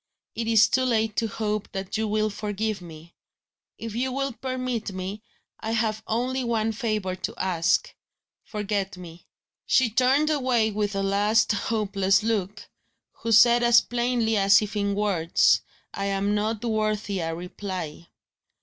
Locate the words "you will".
1.95-2.31, 3.93-4.33